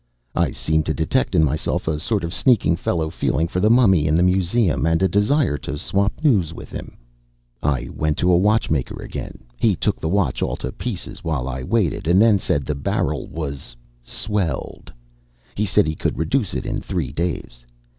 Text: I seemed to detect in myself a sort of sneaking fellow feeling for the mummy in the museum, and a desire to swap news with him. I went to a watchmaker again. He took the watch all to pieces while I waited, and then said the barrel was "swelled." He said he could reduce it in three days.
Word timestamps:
I 0.33 0.49
seemed 0.49 0.87
to 0.87 0.95
detect 0.95 1.35
in 1.35 1.43
myself 1.43 1.87
a 1.87 1.99
sort 1.99 2.23
of 2.23 2.33
sneaking 2.33 2.75
fellow 2.75 3.11
feeling 3.11 3.47
for 3.47 3.59
the 3.59 3.69
mummy 3.69 4.07
in 4.07 4.15
the 4.15 4.23
museum, 4.23 4.87
and 4.87 4.99
a 4.99 5.07
desire 5.07 5.59
to 5.59 5.77
swap 5.77 6.11
news 6.23 6.55
with 6.55 6.71
him. 6.71 6.97
I 7.61 7.87
went 7.93 8.17
to 8.17 8.31
a 8.31 8.35
watchmaker 8.35 8.99
again. 8.99 9.43
He 9.59 9.75
took 9.75 9.99
the 9.99 10.09
watch 10.09 10.41
all 10.41 10.55
to 10.55 10.71
pieces 10.71 11.23
while 11.23 11.47
I 11.47 11.61
waited, 11.61 12.07
and 12.07 12.19
then 12.19 12.39
said 12.39 12.65
the 12.65 12.73
barrel 12.73 13.27
was 13.27 13.75
"swelled." 14.01 14.91
He 15.53 15.67
said 15.67 15.85
he 15.85 15.93
could 15.93 16.17
reduce 16.17 16.55
it 16.55 16.65
in 16.65 16.81
three 16.81 17.11
days. 17.11 17.63